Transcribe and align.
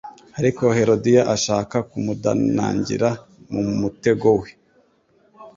ariko 0.39 0.63
Herodiya 0.77 1.21
ashaka 1.35 1.75
kumudanangira 1.89 3.09
mu 3.51 3.61
mutego 3.81 4.27
we, 4.39 4.49